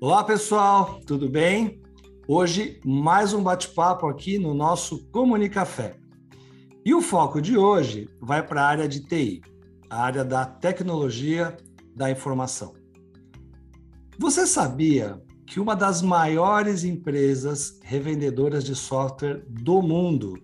[0.00, 1.82] Olá, pessoal, tudo bem?
[2.28, 5.96] Hoje, mais um bate-papo aqui no nosso Comunicafé.
[6.84, 9.42] E o foco de hoje vai para a área de TI,
[9.90, 11.56] a área da tecnologia
[11.96, 12.74] da informação.
[14.20, 20.40] Você sabia que uma das maiores empresas revendedoras de software do mundo,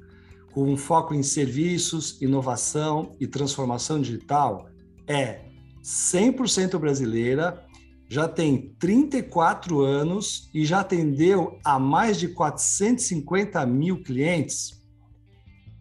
[0.53, 4.67] com um foco em serviços, inovação e transformação digital,
[5.07, 5.43] é
[5.81, 7.64] 100% brasileira
[8.09, 14.83] já tem 34 anos e já atendeu a mais de 450 mil clientes?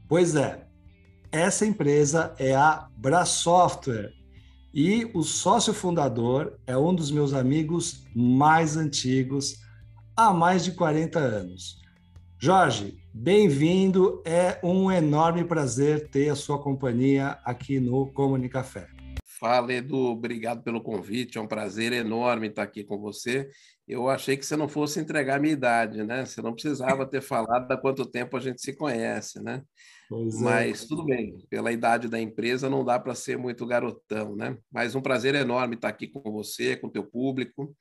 [0.07, 0.67] Pois é,
[1.31, 4.11] essa empresa é a Brasoftware
[4.73, 9.57] e o sócio fundador é um dos meus amigos mais antigos,
[10.15, 11.81] há mais de 40 anos.
[12.39, 18.92] Jorge, bem-vindo, é um enorme prazer ter a sua companhia aqui no Comunicafé.
[19.43, 23.49] Fala, Edu, obrigado pelo convite, é um prazer enorme estar aqui com você.
[23.85, 26.25] Eu achei que você não fosse entregar a minha idade, né?
[26.25, 29.61] Você não precisava ter falado há quanto tempo a gente se conhece, né?
[30.07, 30.43] Pois é.
[30.45, 34.57] Mas tudo bem, pela idade da empresa não dá para ser muito garotão, né?
[34.71, 37.75] Mas um prazer enorme estar aqui com você, com o teu público.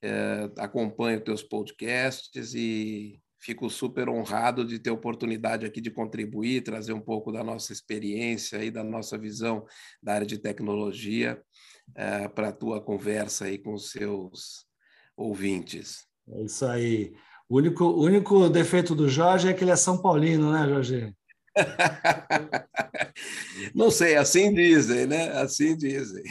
[0.00, 6.62] É, acompanho teus podcasts e Fico super honrado de ter a oportunidade aqui de contribuir,
[6.62, 9.64] trazer um pouco da nossa experiência e da nossa visão
[10.02, 11.40] da área de tecnologia
[11.94, 14.66] é, para a tua conversa aí com os seus
[15.16, 16.06] ouvintes.
[16.30, 17.14] É isso aí.
[17.48, 21.14] O único, único defeito do Jorge é que ele é São Paulino, né, Jorge?
[23.74, 25.32] Não sei, assim dizem, né?
[25.32, 26.22] Assim dizem.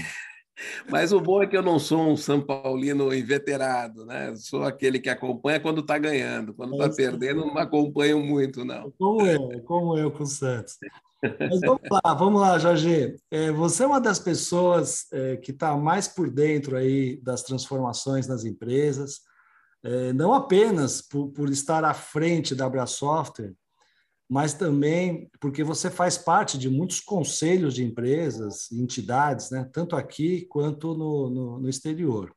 [0.89, 4.35] Mas o bom é que eu não sou um São Paulino inveterado, né?
[4.35, 6.53] Sou aquele que acompanha quando está ganhando.
[6.53, 8.91] Quando está perdendo, não acompanho muito, não.
[8.97, 10.77] Como eu, como eu com o Santos.
[11.21, 13.15] Mas vamos lá, vamos lá, Jorge.
[13.31, 18.27] É, você é uma das pessoas é, que está mais por dentro aí das transformações
[18.27, 19.21] nas empresas,
[19.83, 23.53] é, não apenas por, por estar à frente da Abra Software,
[24.29, 29.69] mas também porque você faz parte de muitos conselhos de empresas, entidades, né?
[29.71, 32.35] tanto aqui quanto no, no, no exterior.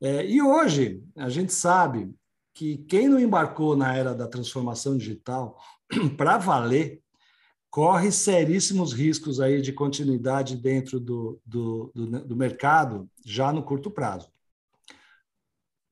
[0.00, 2.14] É, e hoje, a gente sabe
[2.54, 5.56] que quem não embarcou na era da transformação digital
[6.16, 7.02] para valer,
[7.70, 13.90] corre seríssimos riscos aí de continuidade dentro do, do, do, do mercado já no curto
[13.90, 14.30] prazo.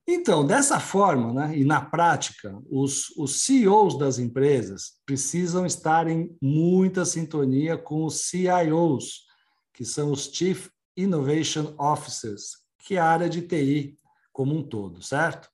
[0.09, 6.33] Então, dessa forma, né, e na prática, os, os CEOs das empresas precisam estar em
[6.41, 9.25] muita sintonia com os CIOs,
[9.73, 13.97] que são os Chief Innovation Officers, que é a área de TI
[14.31, 15.49] como um todo, certo?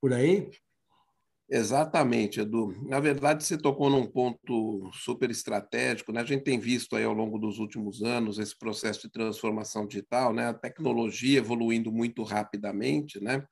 [0.00, 0.50] Por aí?
[1.50, 2.74] Exatamente, Edu.
[2.86, 6.12] Na verdade, você tocou num ponto super estratégico.
[6.12, 6.20] Né?
[6.20, 10.34] A gente tem visto aí ao longo dos últimos anos esse processo de transformação digital,
[10.34, 10.48] né?
[10.48, 13.18] a tecnologia evoluindo muito rapidamente.
[13.18, 13.42] Né?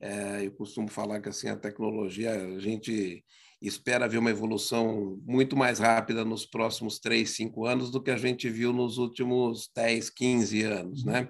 [0.00, 3.22] É, eu costumo falar que assim, a tecnologia, a gente
[3.60, 8.16] espera ver uma evolução muito mais rápida nos próximos três, cinco anos do que a
[8.16, 11.04] gente viu nos últimos 10, 15 anos.
[11.04, 11.28] Né?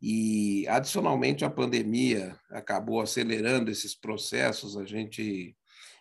[0.00, 4.76] E, adicionalmente, a pandemia acabou acelerando esses processos.
[4.76, 5.54] A gente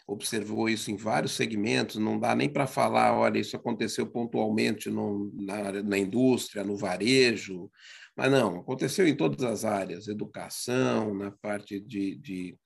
[0.07, 5.29] observou isso em vários segmentos, não dá nem para falar, olha, isso aconteceu pontualmente no,
[5.35, 7.69] na, na indústria, no varejo,
[8.15, 12.57] mas não, aconteceu em todas as áreas, educação, na parte de, de,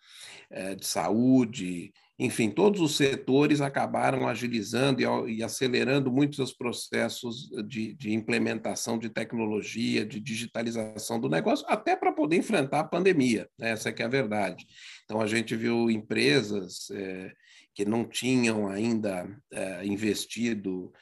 [0.52, 1.92] eh, de saúde,
[2.24, 9.10] enfim, todos os setores acabaram agilizando e, acelerando muitos os processos de, de, implementação de
[9.10, 13.72] tecnologia, de digitalização do negócio, até para poder enfrentar a pandemia, né?
[13.72, 14.68] essa é que é a verdade.
[15.04, 17.32] Então, a gente viu empresas é,
[17.74, 20.94] que não tinham ainda é, investido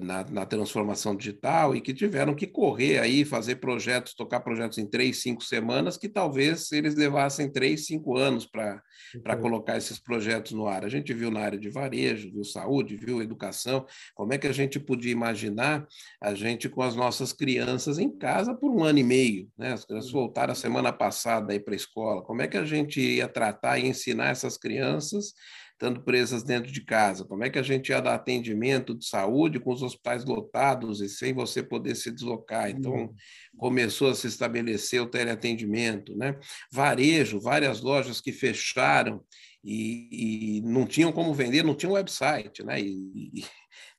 [0.00, 4.86] na, na, transformação digital e que tiveram que correr aí, fazer projetos, tocar projetos em
[4.86, 8.80] três, cinco semanas, que talvez eles levassem três, cinco anos para
[9.14, 9.40] uhum.
[9.40, 10.84] colocar esses projetos no ar.
[10.84, 13.84] A gente viu na área de varejo, viu saúde, viu educação,
[14.14, 15.84] como é que a gente podia imaginar
[16.22, 19.72] a gente com as nossas crianças em casa por um ano e meio, né?
[19.72, 20.20] As crianças uhum.
[20.20, 23.78] voltaram a semana passada aí para a escola, como é que a gente ia tratar
[23.78, 25.34] e ensinar essas crianças
[25.74, 27.24] estando presas dentro de casa?
[27.24, 31.08] Como é que a gente ia dar atendimento de saúde com os hospitais lotados e
[31.08, 32.70] sem você poder se deslocar?
[32.70, 33.14] Então, uhum.
[33.58, 36.38] começou a se estabelecer o teleatendimento, né?
[36.72, 39.22] Varejo, várias lojas que fecharam
[39.64, 42.80] e, e, não tinham como vender, não tinha website, né?
[42.80, 43.44] E, e,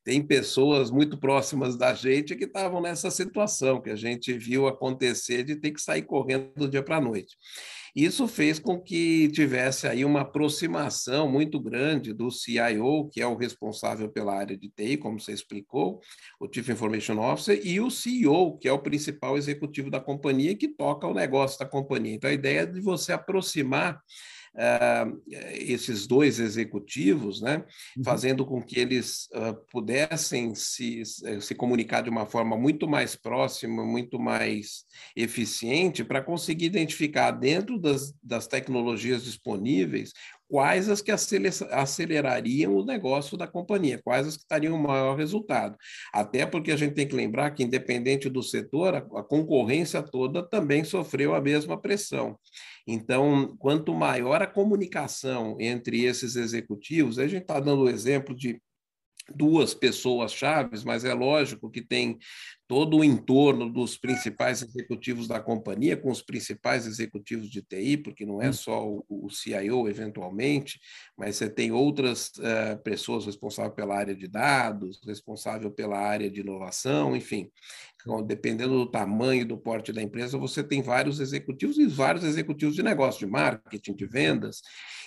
[0.05, 5.43] tem pessoas muito próximas da gente que estavam nessa situação que a gente viu acontecer
[5.43, 7.35] de ter que sair correndo do dia para a noite.
[7.95, 13.35] Isso fez com que tivesse aí uma aproximação muito grande do CIO, que é o
[13.35, 16.01] responsável pela área de TI, como você explicou,
[16.39, 20.67] o Chief Information Officer, e o CEO, que é o principal executivo da companhia que
[20.67, 22.13] toca o negócio da companhia.
[22.13, 23.99] Então, a ideia é de você aproximar
[24.55, 25.21] uh,
[25.51, 27.63] esses dois executivos, né,
[27.97, 28.03] uhum.
[28.03, 33.85] fazendo com que eles uh, pudessem se, se comunicar de uma forma muito mais próxima,
[33.85, 34.85] muito mais
[35.15, 40.13] eficiente, para conseguir identificar dentro das, das tecnologias disponíveis
[40.47, 45.75] quais as que acelerariam o negócio da companhia, quais as que teriam o maior resultado.
[46.13, 50.83] Até porque a gente tem que lembrar que, independente do setor, a concorrência toda também
[50.83, 52.37] sofreu a mesma pressão.
[52.87, 58.61] Então, quanto maior a comunicação entre esses executivos, a gente está dando o exemplo de
[59.33, 62.17] duas pessoas chaves, mas é lógico que tem
[62.67, 68.25] todo o entorno dos principais executivos da companhia, com os principais executivos de TI, porque
[68.25, 68.53] não é hum.
[68.53, 70.79] só o, o CIO, eventualmente,
[71.15, 76.41] mas você tem outras uh, pessoas responsáveis pela área de dados, responsável pela área de
[76.41, 77.51] inovação, enfim.
[78.01, 82.23] Então, dependendo do tamanho e do porte da empresa, você tem vários executivos e vários
[82.23, 84.61] executivos de negócio, de marketing, de vendas,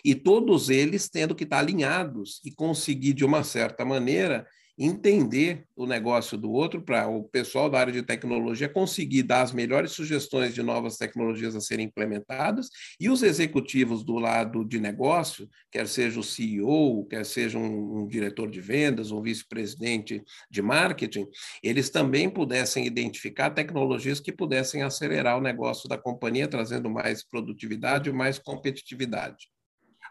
[0.04, 4.46] e todos eles tendo que estar alinhados e conseguir, de uma certa maneira,
[4.78, 9.52] entender o negócio do outro, para o pessoal da área de tecnologia conseguir dar as
[9.52, 12.68] melhores sugestões de novas tecnologias a serem implementadas,
[13.00, 18.06] e os executivos do lado de negócio, quer seja o CEO, quer seja um, um
[18.06, 21.26] diretor de vendas, um vice-presidente de marketing,
[21.62, 28.10] eles também pudessem identificar tecnologias que pudessem acelerar o negócio da companhia, trazendo mais produtividade
[28.10, 29.48] e mais competitividade.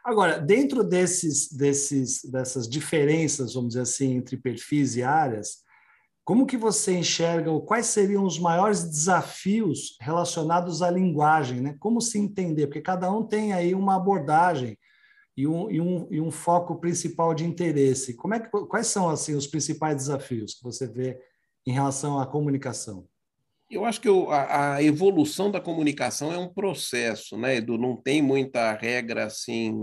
[0.08, 5.58] Agora, dentro desses, desses, dessas diferenças, vamos dizer assim, entre perfis e áreas,
[6.24, 11.60] como que você enxerga, ou quais seriam os maiores desafios relacionados à linguagem?
[11.60, 11.76] Né?
[11.78, 12.68] Como se entender?
[12.68, 14.78] Porque cada um tem aí uma abordagem
[15.36, 18.14] e um, e um, e um foco principal de interesse.
[18.14, 21.20] Como é que, quais são assim os principais desafios que você vê
[21.66, 23.06] em relação à comunicação?
[23.70, 27.78] Eu acho que a, a, evolução da comunicação é um processo, né, Edu?
[27.78, 29.74] Não tem muita regra assim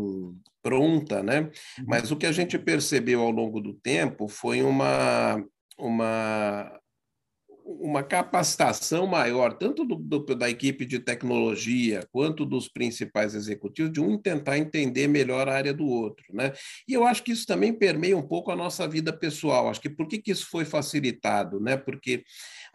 [0.63, 1.41] pronta, né?
[1.79, 1.85] Uhum.
[1.87, 5.45] Mas o que a gente percebeu ao longo do tempo foi uma,
[5.79, 6.81] uma,
[7.63, 14.01] uma capacitação maior, tanto do, do, da equipe de tecnologia quanto dos principais executivos, de
[14.01, 16.55] um tentar entender melhor a área do outro, né?
[16.89, 19.69] E eu acho que isso também permeia um pouco a nossa vida pessoal.
[19.69, 21.77] Acho que por que, que isso foi facilitado, né?
[21.77, 22.25] Porque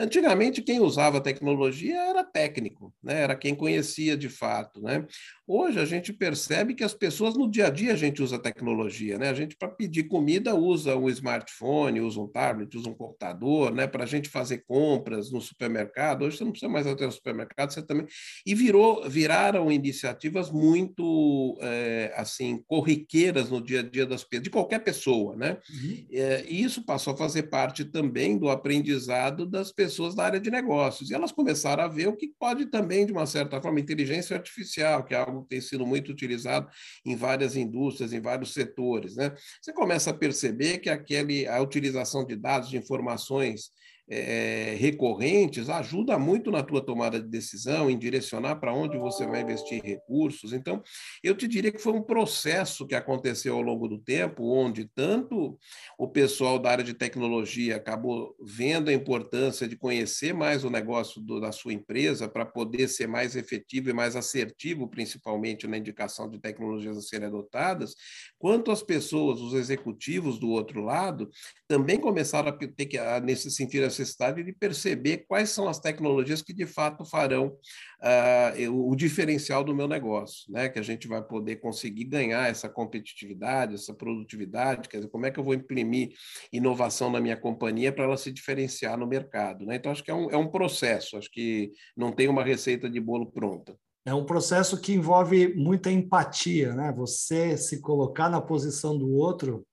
[0.02, 3.22] Antigamente, quem usava tecnologia era técnico, né?
[3.22, 4.82] era quem conhecia de fato.
[4.82, 5.06] Né?
[5.52, 9.18] Hoje, a gente percebe que as pessoas, no dia a dia, a gente usa tecnologia.
[9.18, 9.30] Né?
[9.30, 13.88] A gente, para pedir comida, usa um smartphone, usa um tablet, usa um computador, né?
[13.88, 16.24] para a gente fazer compras no supermercado.
[16.24, 18.06] Hoje, você não precisa mais até o supermercado, você também.
[18.46, 24.80] E virou, viraram iniciativas muito é, assim corriqueiras no dia a dia das de qualquer
[24.80, 25.36] pessoa.
[25.36, 25.58] Né?
[25.70, 26.08] Uhum.
[26.12, 30.40] É, e isso passou a fazer parte também do aprendizado das pessoas pessoas da área
[30.40, 31.10] de negócios.
[31.10, 35.04] E elas começaram a ver o que pode também, de uma certa forma, inteligência artificial,
[35.04, 36.70] que é algo tem sido muito utilizado
[37.06, 39.16] em várias indústrias, em vários setores.
[39.16, 39.34] Né?
[39.62, 43.72] Você começa a perceber que aquele, a utilização de dados, de informações
[44.10, 49.42] é, recorrentes ajuda muito na tua tomada de decisão, em direcionar para onde você vai
[49.42, 50.52] investir recursos.
[50.52, 50.82] Então,
[51.24, 55.60] eu te diria que foi um processo que aconteceu ao longo do tempo, onde tanto
[55.98, 61.22] o pessoal da área de tecnologia acabou vendo a importância de conhecer mais o negócio
[61.22, 66.28] do, da sua empresa para poder ser mais efetivo e mais assertivo, principalmente na indicação
[66.30, 67.94] de tecnologias a serem adotadas,
[68.40, 71.30] quanto as pessoas, os executivos do outro lado,
[71.68, 76.42] também começaram a ter que, a, nesse sentido, necessidade de perceber quais são as tecnologias
[76.42, 77.58] que de fato farão
[78.02, 80.70] uh, o, diferencial do meu negócio, né?
[80.70, 85.32] Que a gente vai poder conseguir ganhar essa competitividade, essa produtividade, quer dizer, como é
[85.32, 86.10] que eu vou imprimir
[86.52, 89.76] inovação na minha companhia para ela se diferenciar no mercado, né?
[89.76, 93.00] Então, acho que é um, é um processo, acho que não tem uma receita de
[93.00, 93.76] bolo pronta.
[94.06, 96.92] É um processo que envolve muita empatia, né?
[96.98, 99.66] Você se colocar na posição do outro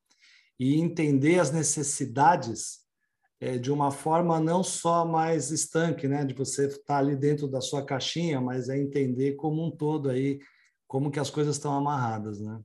[0.58, 2.85] e entender as necessidades
[3.40, 7.46] é, de uma forma não só mais estanque, né, de você estar tá ali dentro
[7.46, 10.38] da sua caixinha, mas é entender como um todo aí
[10.86, 12.60] como que as coisas estão amarradas, né?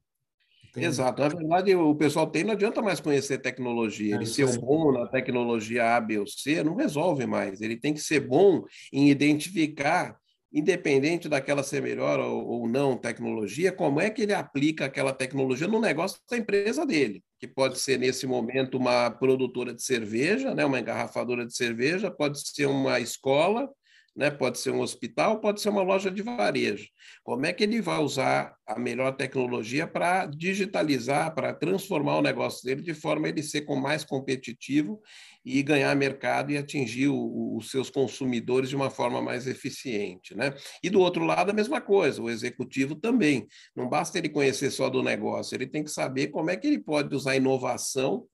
[0.74, 0.86] Tem...
[0.86, 1.22] Exato.
[1.22, 4.16] Na verdade, o pessoal tem, não adianta mais conhecer tecnologia.
[4.16, 7.60] Ele é, ser bom na tecnologia A, B ou C não resolve mais.
[7.60, 8.64] Ele tem que ser bom
[8.94, 10.21] em identificar
[10.52, 15.80] independente daquela ser melhor ou, não tecnologia, como é que ele aplica aquela tecnologia no
[15.80, 20.80] negócio da empresa dele, que pode ser nesse momento uma produtora de cerveja, né, uma
[20.80, 23.70] engarrafadora de cerveja, pode ser uma escola,
[24.16, 24.30] né?
[24.30, 26.88] Pode ser um hospital, pode ser uma loja de varejo.
[27.24, 32.64] Como é que ele vai usar a melhor tecnologia para digitalizar, para transformar o negócio
[32.64, 35.02] dele de forma a ele ser mais competitivo
[35.44, 40.54] e ganhar mercado e atingir o, os seus consumidores de uma forma mais eficiente, né?
[40.84, 43.48] E do outro lado a mesma coisa, o executivo também.
[43.76, 46.80] Não basta ele conhecer só do negócio, ele tem que saber como é que ele
[46.80, 48.28] pode usar inovação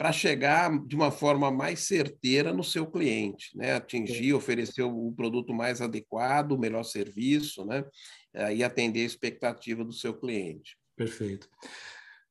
[0.00, 3.74] para chegar de uma forma mais certeira no seu cliente, né?
[3.74, 7.84] atingir, oferecer o produto mais adequado, o melhor serviço, né?
[8.32, 10.78] Eh, e atender a expectativa do seu cliente.
[10.96, 11.50] Perfeito.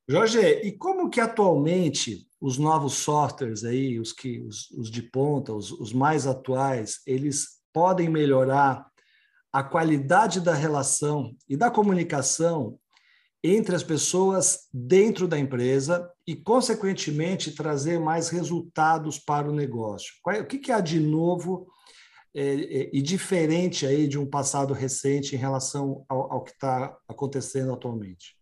[0.08, 5.54] Jorge, e como que atualmente os novos softwares aí, os que os, os de ponta,
[5.54, 8.84] os, os mais atuais, eles podem melhorar
[9.52, 12.76] a qualidade da relação e da comunicação
[13.44, 20.14] entre as pessoas dentro da empresa e, consequentemente, trazer mais resultados para o negócio.
[20.24, 21.66] O que, há de novo
[22.32, 27.72] é, é, e diferente aí de um passado recente em relação ao que está acontecendo
[27.72, 28.36] atualmente?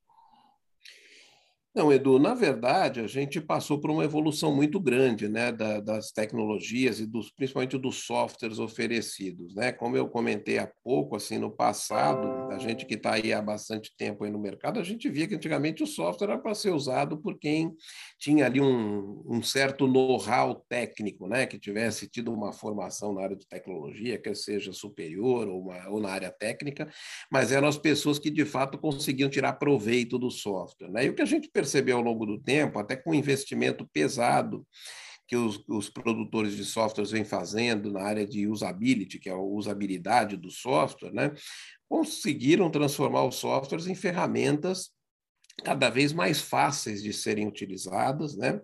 [1.79, 6.11] Não, Edu, na verdade, a gente passou por uma evolução muito grande né, da, das
[6.11, 9.55] tecnologias e dos, principalmente dos softwares oferecidos.
[9.55, 9.71] Né?
[9.71, 13.95] Como eu comentei há pouco, assim, no passado, a gente que está aí há bastante
[13.97, 17.17] tempo aí no mercado, a gente via que antigamente o software era para ser usado
[17.17, 17.73] por quem
[18.19, 21.47] tinha ali um, um certo know-how técnico, né?
[21.47, 26.01] que tivesse tido uma formação na área de tecnologia, quer seja superior ou, uma, ou
[26.01, 26.91] na área técnica,
[27.31, 30.91] mas eram as pessoas que de fato conseguiam tirar proveito do software.
[30.91, 31.07] Né?
[31.07, 33.87] E o que a gente percebeu perceber ao longo do tempo, até com o investimento
[33.93, 34.67] pesado
[35.27, 39.39] que os, os, produtores de softwares vêm fazendo na área de usability, que é a
[39.39, 41.35] usabilidade do software, né,
[41.87, 44.91] conseguiram transformar os softwares em ferramentas
[45.63, 48.59] cada vez mais fáceis de serem utilizadas, né,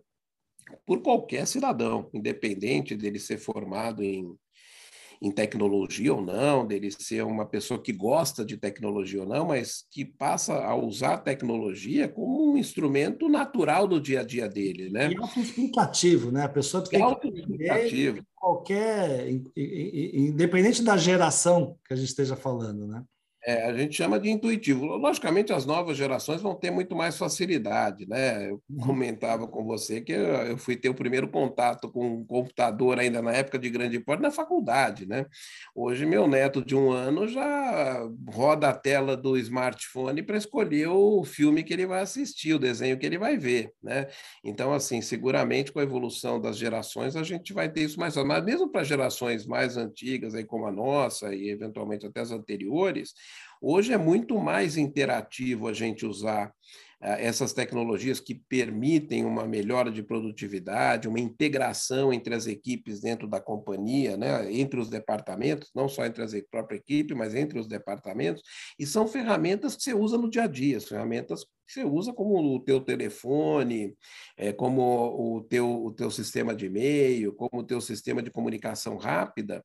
[0.87, 4.35] por qualquer cidadão, independente dele ser formado em
[5.21, 9.85] em tecnologia ou não, dele ser uma pessoa que gosta de tecnologia ou não, mas
[9.91, 14.91] que passa a usar a tecnologia como um instrumento natural do dia a dia dele,
[14.91, 15.13] né?
[15.13, 16.45] E auto-explicativo, né?
[16.45, 23.03] A pessoa tem que qualquer, independente da geração que a gente esteja falando, né?
[23.47, 24.87] É, a gente chama de intuitivo.
[24.87, 28.49] Logicamente, as novas gerações vão ter muito mais facilidade, né?
[28.49, 28.87] Eu uhum.
[28.87, 33.33] comentava com você que eu fui ter o primeiro contato com um computador ainda na
[33.33, 35.27] época de grande porte na faculdade, né?
[35.75, 41.23] Hoje, meu neto de um ano já roda a tela do smartphone para escolher o
[41.23, 44.07] filme que ele vai assistir, o desenho que ele vai ver, né?
[44.43, 48.45] Então, assim, seguramente com a evolução das gerações, a gente vai ter isso mais Mas
[48.45, 53.13] mesmo para gerações mais antigas, aí como a nossa e eventualmente até as anteriores,
[53.61, 56.53] Hoje é muito mais interativo a gente usar
[57.01, 63.29] eh, essas tecnologias que permitem uma melhora de produtividade, uma integração entre as equipes dentro
[63.29, 64.53] da companhia, né?
[64.53, 68.43] entre os departamentos, não só entre a própria equipe, mas entre os departamentos,
[68.79, 72.61] e são ferramentas que você usa no dia a dia, ferramentas você usa como o
[72.61, 73.97] teu telefone,
[74.37, 78.97] é, como o teu, o teu sistema de e-mail, como o teu sistema de comunicação
[78.97, 79.65] rápida,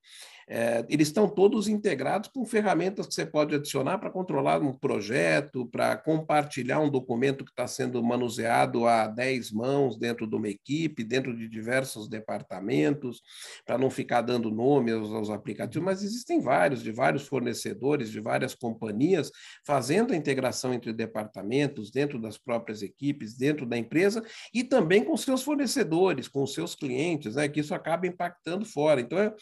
[0.51, 5.67] é, eles estão todos integrados com ferramentas que você pode adicionar para controlar um projeto,
[5.67, 11.03] para compartilhar um documento que está sendo manuseado a 10 mãos dentro de uma equipe,
[11.03, 13.21] dentro de diversos departamentos,
[13.63, 18.19] para não ficar dando nome aos, aos aplicativos, mas existem vários, de vários fornecedores, de
[18.19, 19.31] várias companhias,
[19.63, 25.15] fazendo a integração entre departamentos, dentro das próprias equipes, dentro da empresa, e também com
[25.17, 29.01] seus fornecedores, com seus clientes, né, que isso acaba impactando fora.
[29.01, 29.33] Então, é,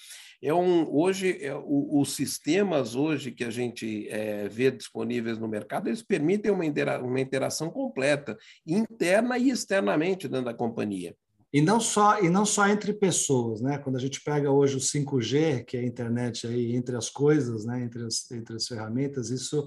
[0.42, 5.48] é um hoje, é, o, os sistemas hoje que a gente é, vê disponíveis no
[5.48, 11.16] mercado, eles permitem uma, intera uma interação completa, interna e externamente dentro da companhia.
[11.54, 13.78] E não só e não só entre pessoas, né?
[13.78, 17.66] Quando a gente pega hoje o 5G, que é a internet aí entre as coisas,
[17.66, 17.84] né?
[17.84, 19.66] Entre as, entre as ferramentas, isso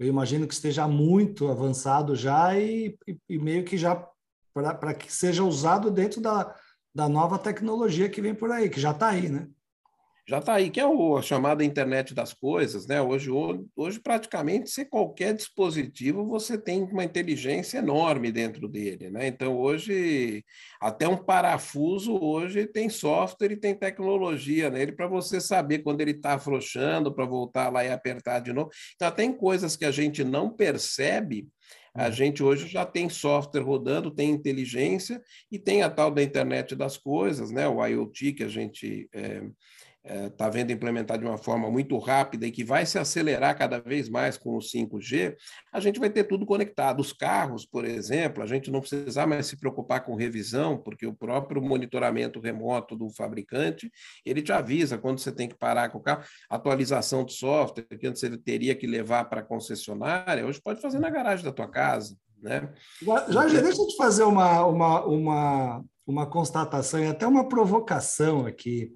[0.00, 3.94] eu imagino que esteja muito avançado já e, e, e meio que já
[4.54, 6.56] para que seja usado dentro da,
[6.94, 9.46] da nova tecnologia que vem por aí, que já está aí, né?
[10.30, 13.02] Já está aí, que é o, a chamada internet das coisas, né?
[13.02, 13.28] Hoje,
[13.74, 19.26] hoje, praticamente, se qualquer dispositivo, você tem uma inteligência enorme dentro dele, né?
[19.26, 20.44] Então, hoje,
[20.80, 26.12] até um parafuso, hoje tem software e tem tecnologia nele para você saber quando ele
[26.12, 28.70] está afrouxando, para voltar lá e apertar de novo.
[28.94, 31.48] Então, tem coisas que a gente não percebe,
[31.92, 32.12] a uhum.
[32.12, 35.20] gente hoje já tem software rodando, tem inteligência
[35.50, 37.66] e tem a tal da internet das coisas, né?
[37.66, 39.42] O IoT que a gente é,
[40.02, 43.78] está é, vendo implementar de uma forma muito rápida e que vai se acelerar cada
[43.78, 45.36] vez mais com o 5G,
[45.72, 47.00] a gente vai ter tudo conectado.
[47.00, 51.14] Os carros, por exemplo, a gente não precisar mais se preocupar com revisão, porque o
[51.14, 53.90] próprio monitoramento remoto do fabricante,
[54.24, 58.06] ele te avisa quando você tem que parar com o carro, atualização de software, que
[58.06, 61.68] antes ele teria que levar para a concessionária, hoje pode fazer na garagem da tua
[61.68, 62.16] casa.
[62.42, 62.72] Né?
[63.28, 68.90] Jorge, deixa eu te fazer uma, uma, uma, uma constatação e até uma provocação aqui.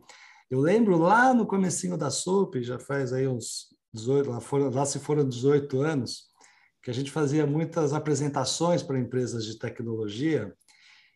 [0.55, 4.87] Eu lembro lá no comecinho da SOP, já faz aí uns 18, lá, foram, lá
[4.87, 6.29] se foram 18 anos,
[6.81, 10.55] que a gente fazia muitas apresentações para empresas de tecnologia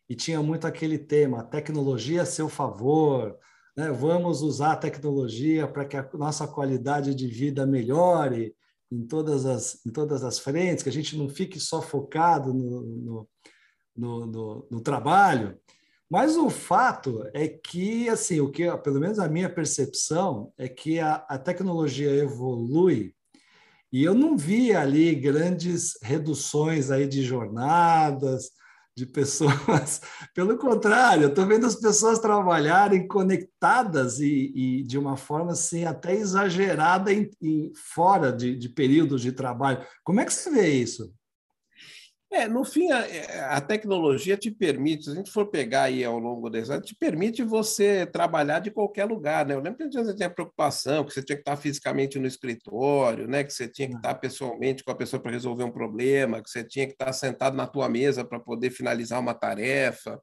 [0.09, 3.33] e tinha muito aquele tema, tecnologia a seu favor,
[3.77, 3.89] né?
[3.93, 8.53] vamos usar a tecnologia para que a nossa qualidade de vida melhore
[8.91, 12.81] em todas as, em todas as frentes, que a gente não fique só focado no,
[12.81, 13.29] no,
[13.95, 15.57] no, no, no trabalho.
[16.09, 20.99] Mas o fato é que, assim, o que, pelo menos a minha percepção é que
[20.99, 23.13] a, a tecnologia evolui
[23.91, 28.51] e eu não vi ali grandes reduções aí de jornadas,
[28.95, 30.01] de pessoas.
[30.35, 35.85] Pelo contrário, eu estou vendo as pessoas trabalharem conectadas e, e, de uma forma assim,
[35.85, 39.83] até exagerada em, em fora de, de períodos de trabalho.
[40.03, 41.11] Como é que você vê isso?
[42.31, 46.19] É, no fim, a, a, tecnologia te permite, se a gente for pegar aí ao
[46.19, 49.55] longo desse anos, te permite você trabalhar de qualquer lugar, né?
[49.55, 53.27] Eu lembro que antes você tinha preocupação, que você tinha que estar fisicamente no escritório,
[53.27, 53.43] né?
[53.43, 56.63] Que você tinha que estar pessoalmente com a pessoa para resolver um problema, que você
[56.63, 60.21] tinha que estar sentado na tua mesa para poder finalizar uma tarefa.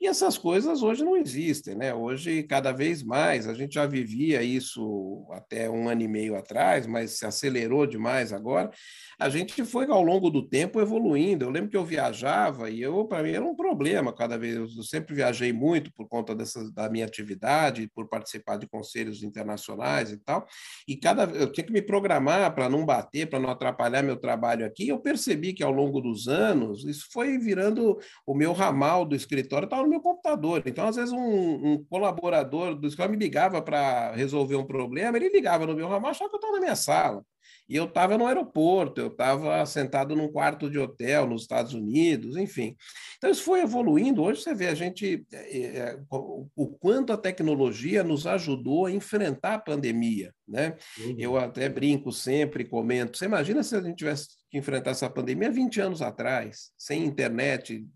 [0.00, 1.92] E essas coisas hoje não existem, né?
[1.92, 6.86] Hoje, cada vez mais, a gente já vivia isso até um ano e meio atrás,
[6.86, 8.70] mas se acelerou demais agora.
[9.18, 11.44] A gente foi, ao longo do tempo, evoluindo.
[11.44, 14.54] Eu lembro que eu viajava e eu, para mim, era um problema cada vez.
[14.76, 20.12] Eu sempre viajei muito por conta dessa, da minha atividade, por participar de conselhos internacionais
[20.12, 20.46] e tal.
[20.86, 24.64] E cada eu tinha que me programar para não bater, para não atrapalhar meu trabalho
[24.64, 24.86] aqui.
[24.86, 29.66] Eu percebi que, ao longo dos anos, isso foi virando o meu ramal do escritório,
[29.66, 30.62] estava no meu computador.
[30.66, 35.30] Então, às vezes, um, um colaborador do escritório me ligava para resolver um problema, ele
[35.30, 37.24] ligava no meu ramal, achava que eu estava na minha sala.
[37.68, 42.36] E eu estava no aeroporto, eu estava sentado num quarto de hotel nos Estados Unidos,
[42.36, 42.74] enfim.
[43.18, 44.22] Então, isso foi evoluindo.
[44.22, 49.54] Hoje você vê a gente, é, é, o quanto a tecnologia nos ajudou a enfrentar
[49.54, 50.32] a pandemia.
[50.46, 50.76] Né?
[50.98, 51.16] Uhum.
[51.18, 53.18] Eu até brinco sempre, comento.
[53.18, 57.86] Você imagina se a gente tivesse que enfrentar essa pandemia 20 anos atrás, sem internet,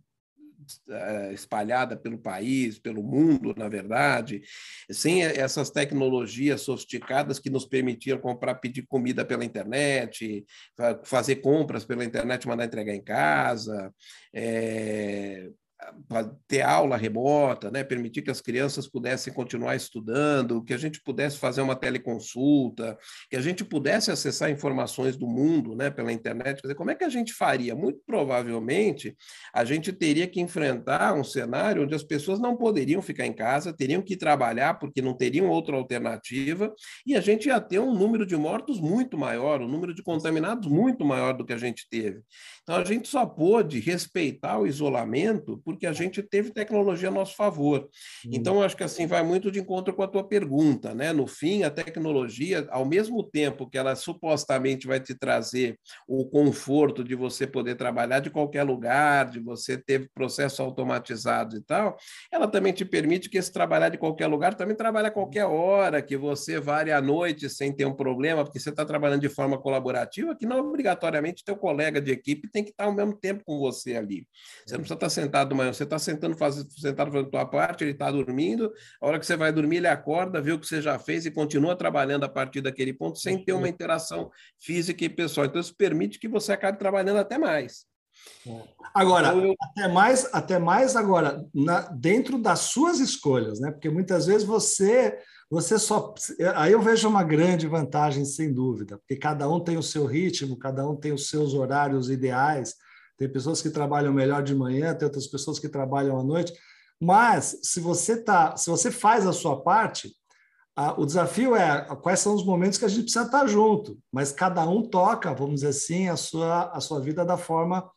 [1.32, 4.42] espalhada pelo país, pelo mundo, na verdade,
[4.90, 10.44] sem essas tecnologias sofisticadas que nos permitiam comprar, pedir comida pela internet,
[11.04, 13.92] fazer compras pela internet, mandar entregar em casa,
[14.34, 15.50] é,
[16.46, 17.82] ter aula remota, né?
[17.82, 22.98] permitir que as crianças pudessem continuar estudando, que a gente pudesse fazer uma teleconsulta,
[23.30, 25.90] que a gente pudesse acessar informações do mundo né?
[25.90, 26.56] pela internet.
[26.56, 27.74] Quer dizer, como é que a gente faria?
[27.74, 29.16] Muito provavelmente
[29.54, 33.72] a gente teria que enfrentar um cenário onde as pessoas não poderiam ficar em casa,
[33.72, 36.72] teriam que trabalhar porque não teriam outra alternativa,
[37.06, 40.68] e a gente ia ter um número de mortos muito maior, um número de contaminados
[40.68, 42.20] muito maior do que a gente teve.
[42.62, 47.34] Então a gente só pôde respeitar o isolamento porque a gente teve tecnologia a nosso
[47.34, 47.88] favor.
[48.26, 48.30] Hum.
[48.32, 51.12] Então, acho que assim vai muito de encontro com a tua pergunta, né?
[51.12, 57.04] No fim, a tecnologia, ao mesmo tempo que ela supostamente vai te trazer o conforto
[57.04, 61.96] de você poder trabalhar de qualquer lugar, de você ter processo automatizado e tal,
[62.30, 66.02] ela também te permite que esse trabalhar de qualquer lugar também trabalhe a qualquer hora,
[66.02, 69.58] que você vare à noite sem ter um problema, porque você está trabalhando de forma
[69.58, 73.58] colaborativa, que não obrigatoriamente teu colega de equipe tem que estar ao mesmo tempo com
[73.58, 74.26] você ali.
[74.66, 77.84] Você não precisa estar sentado manhã, você está sentando, faz, sentado fazendo a tua parte,
[77.84, 80.80] ele está dormindo, a hora que você vai dormir, ele acorda, vê o que você
[80.80, 85.08] já fez e continua trabalhando a partir daquele ponto sem ter uma interação física e
[85.08, 85.46] pessoal.
[85.46, 87.86] Então, isso permite que você acabe trabalhando até mais.
[88.46, 88.62] É.
[88.94, 89.54] Agora, então, eu...
[89.60, 93.70] até mais, até mais agora, na, dentro das suas escolhas, né?
[93.70, 95.18] Porque muitas vezes você,
[95.50, 96.14] você só.
[96.56, 100.58] Aí eu vejo uma grande vantagem, sem dúvida, porque cada um tem o seu ritmo,
[100.58, 102.74] cada um tem os seus horários ideais.
[103.22, 106.52] Tem pessoas que trabalham melhor de manhã, tem outras pessoas que trabalham à noite.
[107.00, 110.12] Mas se você tá, se você faz a sua parte,
[110.74, 113.96] a, o desafio é quais são os momentos que a gente precisa estar junto.
[114.10, 117.88] Mas cada um toca, vamos dizer assim, a sua a sua vida da forma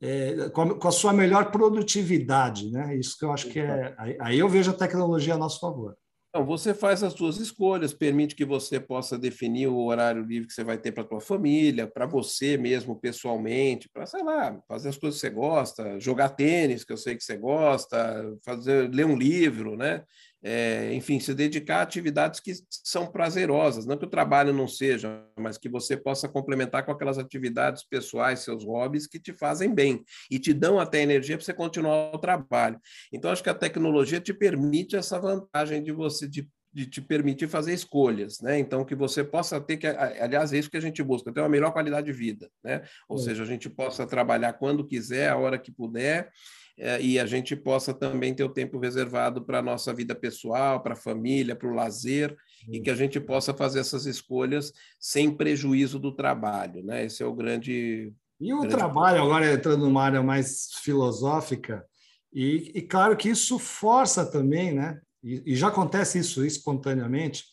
[0.00, 2.96] é, com, a, com, a, sua melhor produtividade, né?
[2.96, 3.94] Isso que eu acho que é.
[3.98, 5.94] Aí, aí eu vejo a tecnologia a nosso favor.
[6.34, 10.54] Então, você faz as suas escolhas, permite que você possa definir o horário livre que
[10.54, 14.88] você vai ter para a tua família, para você mesmo pessoalmente, para, sei lá, fazer
[14.88, 19.04] as coisas que você gosta, jogar tênis, que eu sei que você gosta, fazer, ler
[19.04, 20.04] um livro, né?
[20.42, 25.24] É, enfim, se dedicar a atividades que são prazerosas, não que o trabalho não seja,
[25.38, 30.04] mas que você possa complementar com aquelas atividades pessoais, seus hobbies que te fazem bem
[30.30, 32.80] e te dão até energia para você continuar o trabalho.
[33.12, 37.48] Então, acho que a tecnologia te permite essa vantagem de você de de te permitir
[37.48, 38.58] fazer escolhas, né?
[38.58, 41.48] Então que você possa ter que, aliás, é isso que a gente busca, ter uma
[41.48, 42.82] melhor qualidade de vida, né?
[43.08, 43.20] Ou é.
[43.20, 46.30] seja, a gente possa trabalhar quando quiser, a hora que puder,
[46.78, 50.94] e a gente possa também ter o tempo reservado para a nossa vida pessoal, para
[50.94, 52.36] a família, para o lazer,
[52.68, 57.04] e que a gente possa fazer essas escolhas sem prejuízo do trabalho, né?
[57.04, 58.12] Esse é o grande.
[58.40, 59.24] E o grande trabalho, problema.
[59.24, 61.84] agora entrando numa área mais filosófica,
[62.32, 65.00] e, e claro que isso força também, né?
[65.22, 67.44] e, e já acontece isso espontaneamente,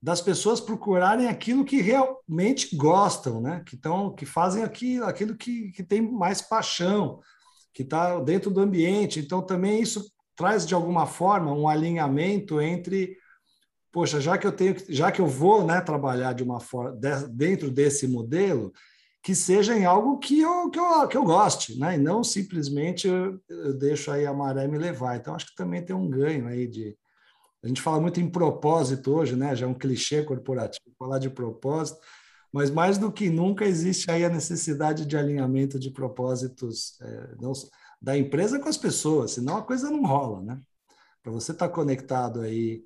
[0.00, 3.62] das pessoas procurarem aquilo que realmente gostam, né?
[3.66, 7.20] que, tão, que fazem aquilo, aquilo que, que tem mais paixão,
[7.76, 9.20] que está dentro do ambiente.
[9.20, 13.18] Então, também isso traz, de alguma forma, um alinhamento entre
[13.92, 16.98] poxa, já que eu tenho, já que eu vou né, trabalhar de uma forma
[17.30, 18.72] dentro desse modelo,
[19.22, 21.96] que seja em algo que eu, que eu, que eu goste, né?
[21.96, 25.16] E não simplesmente eu, eu deixo aí a maré me levar.
[25.16, 26.96] Então, acho que também tem um ganho aí de,
[27.62, 29.54] a gente fala muito em propósito hoje, né?
[29.54, 31.98] Já é um clichê corporativo falar de propósito,
[32.52, 37.52] mas mais do que nunca existe aí a necessidade de alinhamento de propósitos é, não,
[38.00, 40.60] da empresa com as pessoas, senão a coisa não rola, né?
[41.22, 42.84] Para você estar tá conectado aí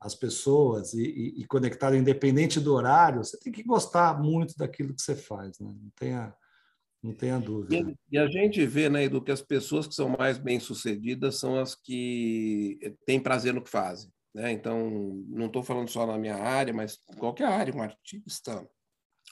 [0.00, 4.94] às pessoas e, e, e, conectado independente do horário, você tem que gostar muito daquilo
[4.94, 5.68] que você faz, né?
[5.68, 6.34] Não tenha,
[7.02, 7.96] não tenha dúvida.
[8.10, 11.74] E, a gente vê, né, Edu, que as pessoas que são mais bem-sucedidas são as
[11.74, 14.10] que têm prazer no que fazem.
[14.34, 14.52] Né?
[14.52, 14.90] Então,
[15.28, 18.68] não estou falando só na minha área, mas qualquer área, um artista,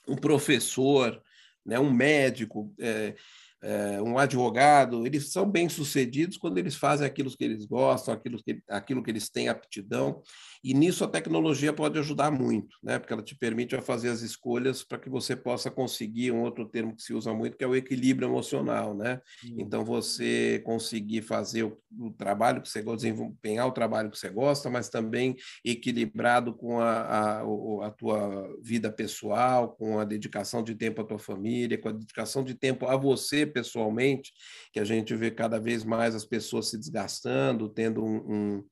[0.08, 1.20] um professor,
[1.64, 1.78] né?
[1.78, 3.14] um médico, é,
[3.62, 8.62] é, um advogado, eles são bem-sucedidos quando eles fazem aquilo que eles gostam, aquilo que,
[8.68, 10.22] aquilo que eles têm aptidão.
[10.64, 12.98] E nisso a tecnologia pode ajudar muito, né?
[12.98, 16.96] porque ela te permite fazer as escolhas para que você possa conseguir um outro termo
[16.96, 18.94] que se usa muito, que é o equilíbrio emocional.
[18.96, 19.20] Né?
[19.44, 19.56] Hum.
[19.58, 24.30] Então, você conseguir fazer o, o, trabalho que você gosta, desempenhar o trabalho que você
[24.30, 27.42] gosta, mas também equilibrado com a, a,
[27.86, 32.42] a tua vida pessoal, com a dedicação de tempo à tua família, com a dedicação
[32.42, 34.32] de tempo a você pessoalmente,
[34.72, 38.64] que a gente vê cada vez mais as pessoas se desgastando, tendo um, um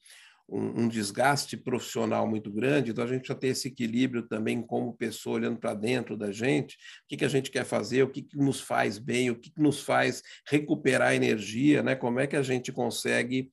[0.53, 4.93] um, um, desgaste profissional muito grande, então a gente já tem esse equilíbrio também como
[4.93, 8.23] pessoa olhando para dentro da gente, o que, que a gente quer fazer, o que,
[8.23, 11.97] que nos faz bem, o que, que nos faz recuperar energia, né?
[11.97, 13.51] como é que a gente consegue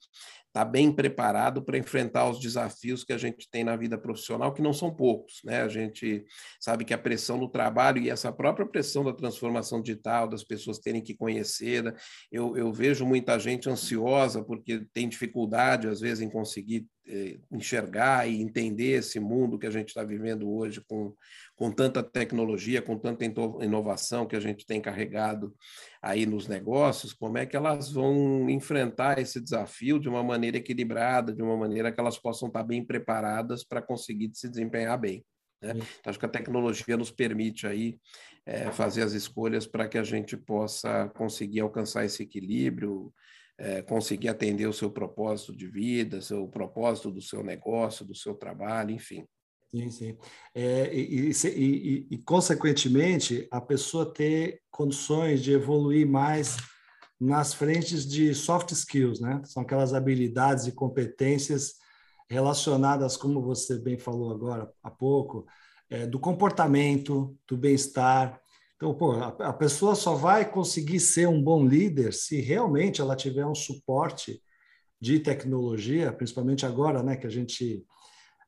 [0.49, 4.53] estar tá bem preparado para enfrentar os desafios que a gente tem na vida profissional,
[4.53, 5.41] que não são poucos.
[5.43, 5.61] Né?
[5.61, 6.25] A gente
[6.59, 10.79] sabe que a pressão do trabalho e essa própria pressão da transformação digital, das pessoas
[10.79, 11.93] terem que conhecer, né?
[12.31, 16.87] eu, eu vejo muita gente ansiosa porque tem dificuldade, às vezes, em conseguir
[17.51, 21.13] enxergar e entender esse mundo que a gente está vivendo hoje com,
[21.55, 25.55] com tanta tecnologia, com tanta inovação que a gente tem carregado
[26.01, 31.33] aí nos negócios, como é que elas vão enfrentar esse desafio de uma maneira equilibrada,
[31.33, 35.25] de uma maneira que elas possam estar tá bem preparadas para conseguir se desempenhar bem.
[35.61, 35.71] Né?
[35.71, 37.97] Então, acho que a tecnologia nos permite aí
[38.45, 43.13] é, fazer as escolhas para que a gente possa conseguir alcançar esse equilíbrio,
[43.59, 48.33] é, conseguir atender o seu propósito de vida, seu propósito do seu negócio, do seu
[48.33, 49.25] trabalho, enfim.
[49.69, 50.17] Sim, sim.
[50.55, 56.57] É, e, e, e, e, consequentemente, a pessoa ter condições de evoluir mais
[57.19, 59.41] nas frentes de soft skills, né?
[59.43, 61.73] São aquelas habilidades e competências
[62.29, 65.45] relacionadas, como você bem falou agora há pouco,
[65.89, 68.39] é, do comportamento, do bem-estar,
[68.79, 73.13] então, pô, a, a pessoa só vai conseguir ser um bom líder se realmente ela
[73.13, 74.41] tiver um suporte
[75.01, 77.85] de tecnologia, principalmente agora, né, que a gente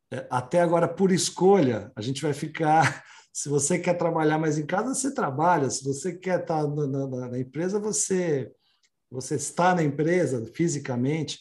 [0.10, 3.04] é, até agora por escolha, a gente vai ficar.
[3.34, 5.70] Se você quer trabalhar mais em casa, você trabalha.
[5.70, 8.52] Se você quer estar na, na, na empresa, você
[9.10, 11.39] você está na empresa fisicamente.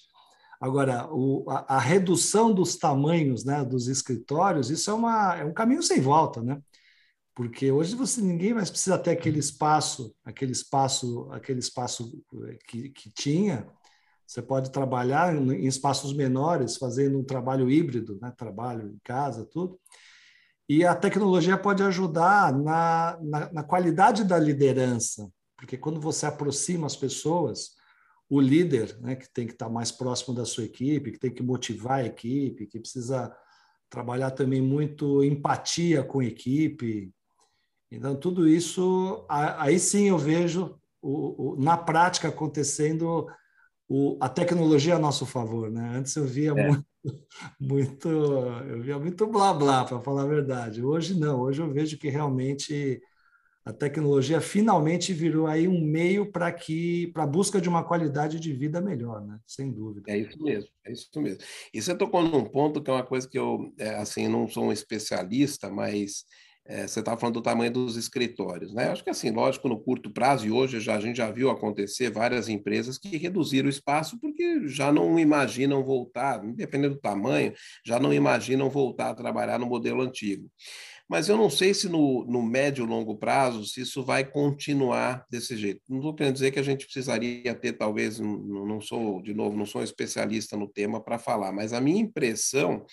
[0.60, 5.52] Agora, o, a, a, redução dos tamanhos né, dos escritórios, isso é, uma, é um
[5.52, 6.60] caminho sem volta, né?
[7.40, 12.90] Porque hoje você ninguém mais precisa ter aquele espaço, aquele espaço, aquele espaço eh, que,
[12.90, 13.66] que tinha.
[14.26, 18.30] Você pode trabalhar em espaços menores, fazendo um trabalho híbrido, né?
[18.36, 19.80] trabalho em casa, tudo.
[20.68, 25.26] E a tecnologia pode ajudar na, na, na qualidade da liderança,
[25.56, 27.70] porque quando você aproxima as pessoas,
[28.28, 31.42] o líder, né, que tem que estar mais próximo da sua equipe, que tem que
[31.42, 33.34] motivar a equipe, que precisa
[33.88, 37.10] trabalhar também muito empatia com a equipe,
[37.90, 43.26] então, tudo isso, aí sim eu vejo o, o, na prática acontecendo
[43.88, 45.96] o, a tecnologia a nosso favor, né?
[45.96, 46.68] Antes eu via é.
[46.68, 46.86] muito,
[47.60, 50.84] muito, eu via muito blá blá, para falar a verdade.
[50.84, 53.02] Hoje não, hoje eu vejo que realmente
[53.64, 58.38] a tecnologia finalmente virou aí um meio para que para a busca de uma qualidade
[58.38, 59.38] de vida melhor, né?
[59.46, 60.10] Sem dúvida.
[60.10, 61.42] É isso mesmo, é isso mesmo.
[61.74, 64.66] E você tocou num ponto que é uma coisa que eu, é, assim, não sou
[64.66, 66.24] um especialista, mas
[66.66, 68.90] é, você estava falando do tamanho dos escritórios, né?
[68.90, 72.10] Acho que assim, lógico, no curto prazo e hoje já a gente já viu acontecer
[72.10, 77.52] várias empresas que reduziram o espaço porque já não imaginam voltar, independente do tamanho,
[77.84, 80.48] já não imaginam voltar a trabalhar no modelo antigo.
[81.10, 85.26] Mas eu não sei se no, no médio e longo prazo se isso vai continuar
[85.28, 85.80] desse jeito.
[85.88, 89.56] Não estou querendo dizer que a gente precisaria ter, talvez, não, não sou, de novo,
[89.56, 92.86] não sou um especialista no tema para falar, mas a minha impressão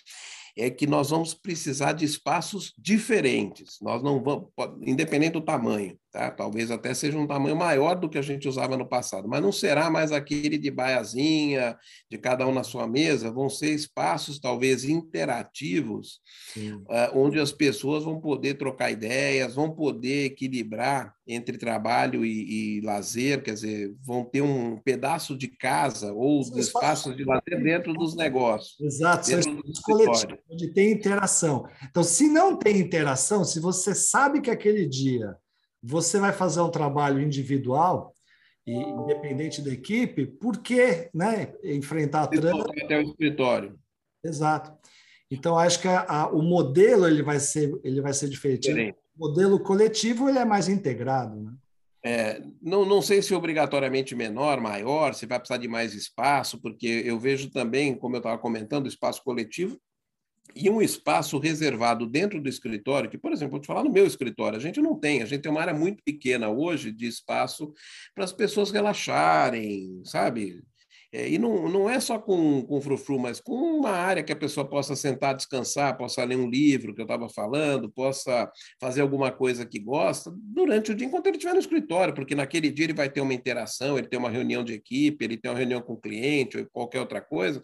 [0.57, 3.77] é que nós vamos precisar de espaços diferentes.
[3.81, 4.49] Nós não vamos,
[4.81, 6.31] independente do tamanho, tá?
[6.31, 9.51] Talvez até seja um tamanho maior do que a gente usava no passado, mas não
[9.51, 11.77] será mais aquele de baiazinha,
[12.09, 13.31] de cada um na sua mesa.
[13.31, 16.19] Vão ser espaços talvez interativos,
[16.57, 22.81] uh, onde as pessoas vão poder trocar ideias, vão poder equilibrar entre trabalho e, e,
[22.81, 27.93] lazer, quer dizer, vão ter um pedaço de casa ou de espaços de lazer dentro
[27.93, 28.79] dos negócios.
[28.79, 31.67] Exato, são coletivos, onde tem interação.
[31.89, 35.35] Então, se não tem interação, se você sabe que aquele dia
[35.87, 38.13] você vai fazer um trabalho individual,
[38.65, 42.69] e independente da equipe, por que né, enfrentar a trânsito?
[42.83, 43.79] Até o escritório.
[44.21, 44.77] Exato.
[45.31, 48.67] Então, acho que a, a, o modelo ele vai ser, ele vai ser diferente.
[48.67, 51.53] diferente modelo coletivo ele é mais integrado, né?
[52.05, 57.01] É, não, não sei se obrigatoriamente menor, maior, se vai precisar de mais espaço, porque
[57.03, 59.77] eu vejo também, como eu estava comentando, espaço coletivo
[60.55, 64.05] e um espaço reservado dentro do escritório, que, por exemplo, vou te falar no meu
[64.05, 67.73] escritório, a gente não tem, a gente tem uma área muito pequena hoje de espaço
[68.15, 70.61] para as pessoas relaxarem, sabe?
[71.11, 74.35] É, e não, não é só com, com frufru, mas com uma área que a
[74.35, 79.31] pessoa possa sentar, descansar, possa ler um livro que eu estava falando, possa fazer alguma
[79.31, 82.93] coisa que gosta durante o dia, enquanto ele estiver no escritório, porque naquele dia ele
[82.93, 85.93] vai ter uma interação, ele tem uma reunião de equipe, ele tem uma reunião com
[85.93, 87.61] o cliente ou qualquer outra coisa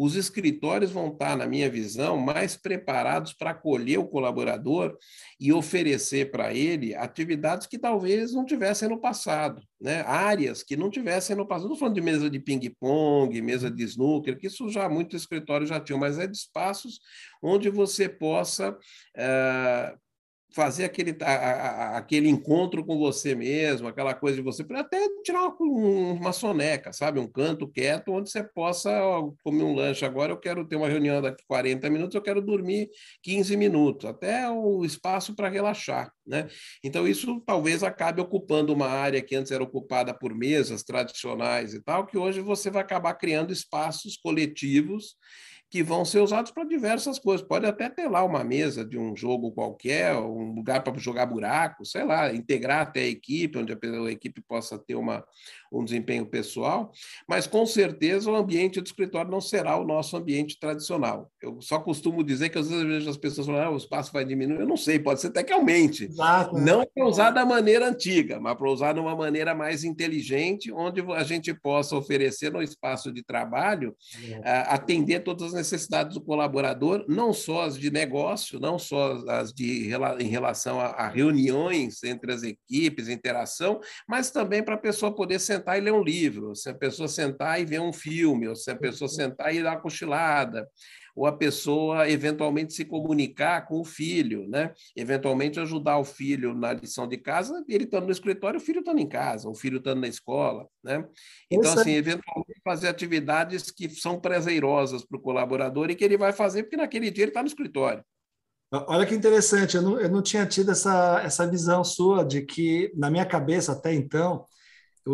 [0.00, 4.96] os escritórios vão estar, na minha visão, mais preparados para acolher o colaborador
[5.40, 10.02] e oferecer para ele atividades que talvez não tivessem no passado, né?
[10.02, 11.66] áreas que não tivessem no passado.
[11.66, 15.68] Não estou falando de mesa de ping-pong, mesa de snooker, que isso já muitos escritórios
[15.68, 17.00] já tinham, mas é de espaços
[17.42, 19.98] onde você possa uh,
[20.50, 25.48] fazer aquele, a, a, aquele encontro com você mesmo, aquela coisa de você, até tirar
[25.48, 27.20] uma, uma soneca, sabe?
[27.20, 30.04] Um canto quieto onde você possa ó, comer um lanche.
[30.04, 32.88] Agora eu quero ter uma reunião daqui 40 minutos, eu quero dormir
[33.22, 36.48] 15 minutos, até o espaço para relaxar, né?
[36.82, 41.82] Então isso talvez acabe ocupando uma área que antes era ocupada por mesas tradicionais e
[41.82, 45.16] tal, que hoje você vai acabar criando espaços coletivos
[45.70, 47.46] que vão ser usados para diversas coisas.
[47.46, 51.84] Pode até ter lá uma mesa de um jogo qualquer, um lugar para jogar buraco,
[51.84, 55.24] sei lá, integrar até a equipe, onde a, equipe possa ter uma,
[55.72, 56.92] um desempenho pessoal,
[57.28, 61.30] mas com certeza o ambiente do escritório não será o nosso ambiente tradicional.
[61.40, 64.12] Eu só costumo dizer que às vezes eu vejo as pessoas falando, ah, o espaço
[64.12, 66.04] vai diminuir, eu não sei, pode ser até que aumente.
[66.04, 66.56] Exato.
[66.58, 71.00] Não para usar da maneira antiga, mas para usar de uma maneira mais inteligente, onde
[71.12, 73.94] a gente possa oferecer no espaço de trabalho,
[74.42, 74.64] é.
[74.68, 79.88] atender todas as necessidades do colaborador, não só as de negócio, não só as de
[80.20, 85.38] em relação a, a reuniões entre as equipes, interação, mas também para a pessoa poder
[85.38, 88.54] ser sentar e ler um livro, se a pessoa sentar e ver um filme, ou
[88.54, 90.68] se a pessoa sentar e dar uma cochilada,
[91.14, 94.72] ou a pessoa eventualmente se comunicar com o filho, né?
[94.94, 99.00] Eventualmente ajudar o filho na lição de casa, ele estando no escritório, o filho estando
[99.00, 101.04] em casa, o filho estando na escola, né?
[101.50, 106.32] Então, assim, eventualmente fazer atividades que são prazerosas para o colaborador e que ele vai
[106.32, 108.04] fazer porque naquele dia ele está no escritório.
[108.70, 112.92] Olha que interessante, eu não, eu não tinha tido essa, essa visão sua de que,
[112.94, 114.44] na minha cabeça até então,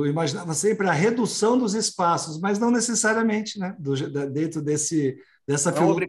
[0.03, 3.77] eu imaginava sempre a redução dos espaços, mas não necessariamente, né?
[3.79, 3.95] Do,
[4.31, 6.09] dentro desse dessa não filosofia.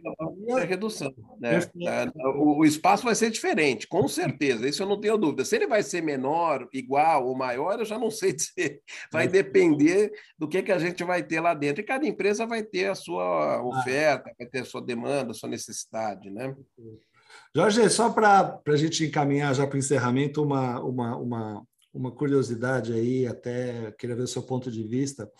[0.58, 1.14] É redução.
[1.38, 1.58] Né?
[1.86, 4.66] É, o, o, espaço vai ser diferente, com certeza.
[4.66, 5.44] Isso eu não tenho dúvida.
[5.44, 8.80] Se ele vai ser menor, igual ou maior, eu já não sei dizer.
[9.12, 11.82] Vai depender do que que a gente vai ter lá dentro.
[11.82, 15.48] E cada empresa vai ter a sua oferta, vai ter a sua demanda, a sua
[15.48, 16.54] necessidade, né?
[17.54, 21.66] Jorge, só para a gente encaminhar já para o encerramento, uma, uma, uma,
[21.96, 25.30] uma curiosidade aí, até queria ver o seu ponto de vista.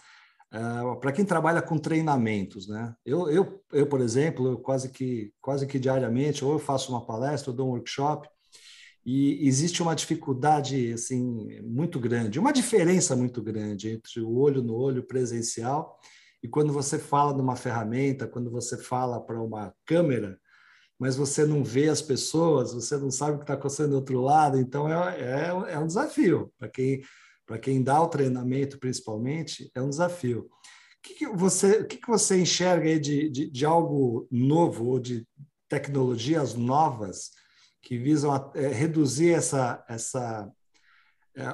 [0.53, 2.95] Uh, para quem trabalha com treinamentos, né?
[3.05, 7.51] Eu, eu, eu, por exemplo, quase que quase que diariamente ou eu faço uma palestra
[7.51, 8.29] ou dou um workshop
[9.05, 14.75] e existe uma dificuldade assim muito grande, uma diferença muito grande entre o olho no
[14.75, 15.99] olho presencial
[16.43, 20.39] e quando você fala numa ferramenta, quando você fala para uma câmera,
[20.99, 24.21] mas você não vê as pessoas, você não sabe o que está acontecendo do outro
[24.21, 27.03] lado, então é, é, é um desafio para quem
[27.47, 30.41] para quem dá o treinamento, principalmente, é um desafio.
[30.41, 34.87] O que, que você, o que, que você enxerga aí de, de, de algo novo
[34.87, 35.25] ou de
[35.69, 37.31] tecnologias novas
[37.81, 40.51] que visam a, é, reduzir essa, essa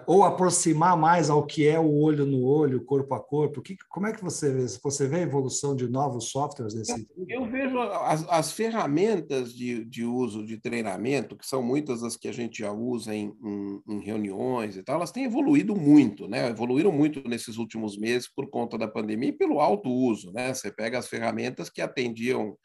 [0.07, 3.61] ou aproximar mais ao que é o olho no olho, corpo a corpo?
[3.61, 4.67] Que, como é que você vê?
[4.83, 7.27] Você vê a evolução de novos softwares nesse sentido?
[7.29, 12.29] Eu vejo as, as ferramentas de, de uso de treinamento, que são muitas as que
[12.29, 16.49] a gente já usa em, em, em reuniões e tal, elas têm evoluído muito, né?
[16.49, 20.55] Evoluíram muito nesses últimos meses por conta da pandemia e pelo alto uso, né?
[20.55, 22.57] Você pega as ferramentas que atendiam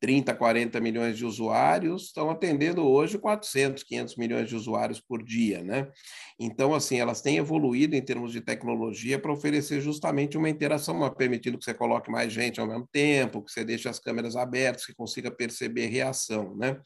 [0.00, 5.62] 30, 40 milhões de usuários, estão atendendo hoje 400, 500 milhões de usuários por dia,
[5.62, 5.88] né?
[6.38, 11.58] Então, assim, elas têm evoluído em termos de tecnologia para oferecer justamente uma interação, permitindo
[11.58, 14.94] que você coloque mais gente ao mesmo tempo, que você deixe as câmeras abertas, que
[14.94, 16.78] consiga perceber reação, né?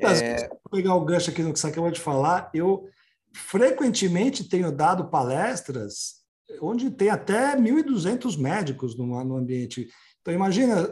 [0.00, 0.48] É...
[0.48, 2.88] Vou pegar o gancho aqui no que você acabou de falar, eu
[3.32, 6.18] frequentemente tenho dado palestras
[6.60, 9.88] onde tem até 1.200 médicos no, no ambiente
[10.28, 10.86] então, imagina,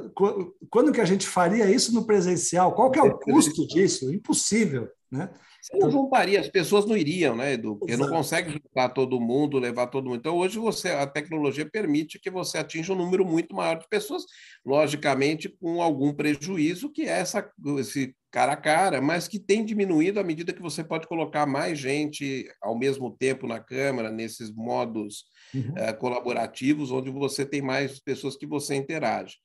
[0.71, 2.75] quando que a gente faria isso no presencial?
[2.75, 4.11] Qual que é o custo disso?
[4.11, 5.29] Impossível, né?
[5.61, 7.77] Você não juntaria, as pessoas não iriam, né, Edu?
[7.77, 8.09] Porque Exato.
[8.09, 10.17] não consegue juntar todo mundo, levar todo mundo.
[10.17, 14.25] Então, hoje você, a tecnologia permite que você atinja um número muito maior de pessoas,
[14.65, 17.47] logicamente com algum prejuízo, que é essa,
[17.79, 21.79] esse cara a cara, mas que tem diminuído à medida que você pode colocar mais
[21.79, 25.71] gente ao mesmo tempo na câmera, nesses modos uhum.
[25.71, 29.37] uh, colaborativos, onde você tem mais pessoas que você interage.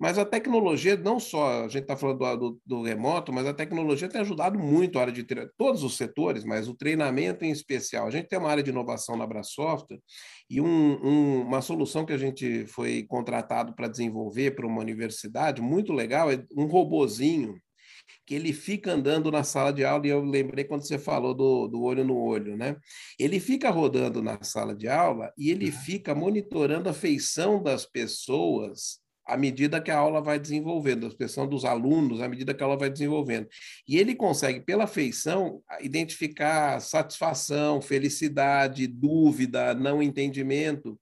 [0.00, 3.52] Mas a tecnologia, não só, a gente está falando do, do, do, remoto, mas a
[3.52, 5.26] tecnologia tem ajudado muito a área de
[5.58, 8.06] todos os setores, mas o treinamento em especial.
[8.06, 10.00] A gente tem uma área de inovação na Brasoftware
[10.48, 10.66] e um,
[11.04, 16.32] um, uma solução que a gente foi contratado para desenvolver para uma universidade, muito legal,
[16.32, 17.60] é um robozinho
[18.28, 21.66] que ele fica andando na sala de aula, e eu lembrei quando você falou do,
[21.66, 22.76] do olho no olho, né?
[23.18, 29.00] Ele fica rodando na sala de aula e ele fica monitorando a feição das pessoas
[29.28, 32.66] à medida que a aula vai desenvolvendo, a expressão dos alunos, à medida que a
[32.66, 33.48] aula vai desenvolvendo.
[33.86, 40.98] E ele consegue, pela feição, identificar satisfação, felicidade, dúvida, não entendimento.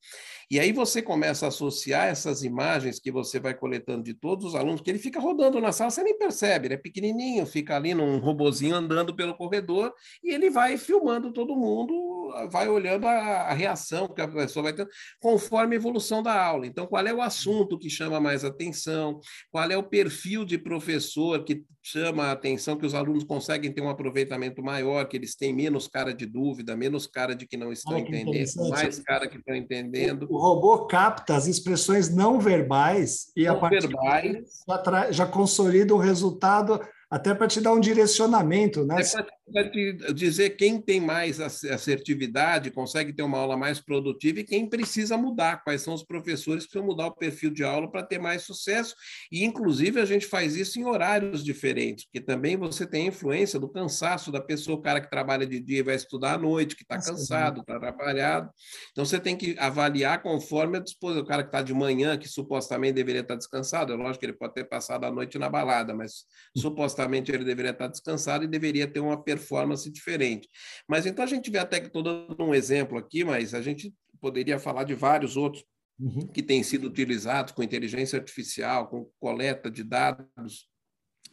[0.48, 4.54] E aí você começa a associar essas imagens que você vai coletando de todos os
[4.54, 7.94] alunos, que ele fica rodando na sala, você nem percebe, ele é pequenininho, fica ali
[7.94, 13.52] num robozinho andando pelo corredor e ele vai filmando todo mundo, vai olhando a, a
[13.54, 14.88] reação que a pessoa vai tendo,
[15.20, 16.64] conforme a evolução da aula.
[16.64, 19.18] Então, qual é o assunto que chama mais atenção,
[19.50, 23.80] qual é o perfil de professor que chama a atenção, que os alunos conseguem ter
[23.80, 27.72] um aproveitamento maior, que eles têm menos cara de dúvida, menos cara de que não
[27.72, 30.35] estão entendendo, mais cara que estão entendendo.
[30.36, 34.64] O, robô capta as expressões não verbais e não a partir verbais.
[34.68, 39.00] Já, já consolida o resultado até para te dar um direcionamento, né?
[39.00, 44.44] É para te dizer quem tem mais assertividade, consegue ter uma aula mais produtiva e
[44.44, 48.02] quem precisa mudar, quais são os professores que precisam mudar o perfil de aula para
[48.02, 48.96] ter mais sucesso.
[49.30, 53.60] E, inclusive, a gente faz isso em horários diferentes, porque também você tem a influência
[53.60, 56.74] do cansaço da pessoa, o cara que trabalha de dia e vai estudar à noite,
[56.74, 58.50] que está cansado, está atrapalhado.
[58.90, 61.22] Então, você tem que avaliar conforme a disposição.
[61.22, 64.32] O cara que está de manhã, que supostamente deveria estar descansado, é lógico que ele
[64.32, 66.24] pode ter passado a noite na balada, mas
[66.56, 66.95] supostamente
[67.32, 70.48] ele deveria estar descansado e deveria ter uma performance diferente.
[70.88, 73.92] Mas então a gente vê até que estou dando um exemplo aqui, mas a gente
[74.20, 75.64] poderia falar de vários outros
[75.98, 76.26] uhum.
[76.26, 80.68] que têm sido utilizados com inteligência artificial, com coleta de dados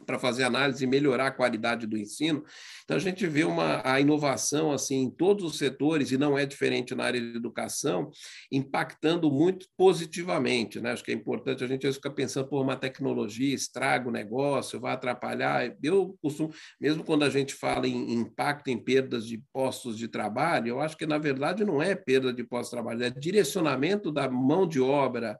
[0.05, 2.43] para fazer análise e melhorar a qualidade do ensino.
[2.83, 6.45] Então a gente vê uma a inovação assim em todos os setores e não é
[6.45, 8.11] diferente na área de educação,
[8.51, 10.91] impactando muito positivamente, né?
[10.91, 14.93] Acho que é importante a gente ficar pensando por uma tecnologia estraga o negócio, vai
[14.93, 15.75] atrapalhar.
[15.81, 20.69] Eu costumo, mesmo quando a gente fala em impacto em perdas de postos de trabalho,
[20.69, 24.29] eu acho que na verdade não é perda de postos de trabalho, é direcionamento da
[24.29, 25.39] mão de obra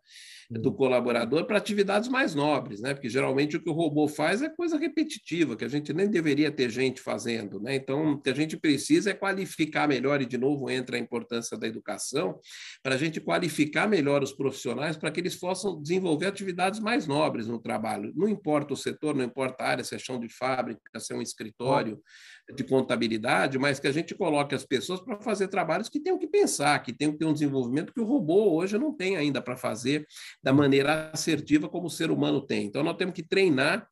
[0.49, 2.93] do colaborador para atividades mais nobres, né?
[2.93, 6.51] Porque geralmente o que o robô faz é coisa repetitiva, que a gente nem deveria
[6.51, 7.75] ter gente fazendo, né?
[7.75, 11.57] Então, o que a gente precisa é qualificar melhor, e de novo entra a importância
[11.57, 12.39] da educação,
[12.81, 17.47] para a gente qualificar melhor os profissionais para que eles possam desenvolver atividades mais nobres
[17.47, 18.11] no trabalho.
[18.15, 21.15] Não importa o setor, não importa a área, se é chão de fábrica, se é
[21.15, 22.01] um escritório
[22.51, 26.27] de contabilidade, mas que a gente coloque as pessoas para fazer trabalhos que tenham que
[26.27, 29.55] pensar, que tenham que ter um desenvolvimento que o robô hoje não tem ainda para
[29.55, 30.05] fazer
[30.41, 32.65] da maneira assertiva como o ser humano tem.
[32.65, 33.87] Então, nós temos que treinar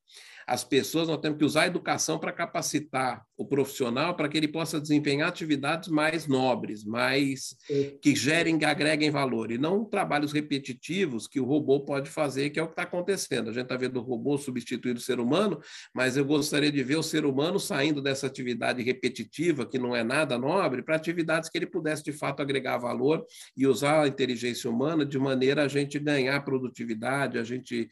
[0.45, 4.47] as pessoas, nós temos que usar a educação para capacitar o profissional para que ele
[4.47, 7.55] possa desempenhar atividades mais nobres, mais
[7.99, 12.59] que gerem, que agreguem valor, e não trabalhos repetitivos que o robô pode fazer, que
[12.59, 13.49] é o que está acontecendo.
[13.49, 15.59] A gente está vendo o robô substituir o ser humano,
[15.93, 20.03] mas eu gostaria de ver o ser humano saindo dessa atividade repetitiva, que não é
[20.03, 23.25] nada nobre, para atividades que ele pudesse de fato agregar valor
[23.57, 27.89] e usar a inteligência humana de maneira a gente ganhar produtividade, a gente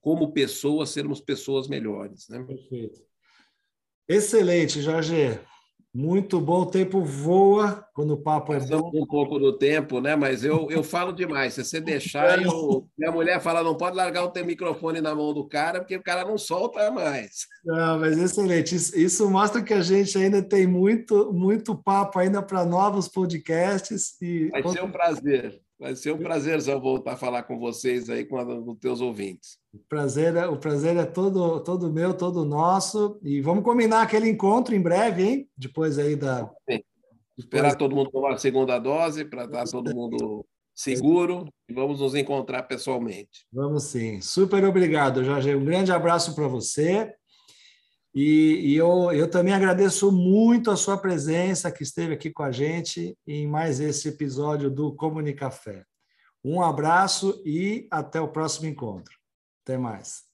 [0.00, 2.26] como pessoas, sermos pessoas melhores.
[2.28, 2.42] Né?
[2.42, 3.09] Perfeito.
[4.10, 5.38] Excelente, Jorge.
[5.94, 8.90] Muito bom, o tempo voa quando o papo é bom.
[8.92, 10.16] um pouco do tempo, né?
[10.16, 11.54] Mas eu, eu falo demais.
[11.54, 15.32] Se você deixar, eu, minha mulher fala, não pode largar o teu microfone na mão
[15.32, 17.46] do cara, porque o cara não solta mais.
[17.64, 18.74] Não, mas excelente.
[18.74, 24.20] Isso, isso mostra que a gente ainda tem muito, muito papo ainda para novos podcasts.
[24.20, 24.48] E...
[24.50, 25.60] Vai ser um prazer.
[25.80, 29.56] Vai ser um prazerzão voltar a falar com vocês aí, com, os teus ouvintes.
[29.72, 33.18] O prazer, é, o prazer é todo, todo meu, todo nosso.
[33.22, 35.48] E vamos combinar aquele encontro em breve, hein?
[35.56, 36.50] Depois aí da.
[36.70, 36.82] Sim.
[37.38, 42.14] Esperar todo mundo tomar a segunda dose para estar todo mundo seguro e vamos nos
[42.14, 43.46] encontrar pessoalmente.
[43.50, 44.20] Vamos sim.
[44.20, 45.54] Super obrigado, Jorge.
[45.54, 47.10] Um grande abraço para você.
[48.14, 52.50] E, e, eu, eu também agradeço muito a sua presença, que esteve aqui com a
[52.50, 55.84] gente em mais esse episódio do Comunicafé.
[56.44, 59.14] Um abraço e até o próximo encontro.
[59.62, 60.29] Até mais.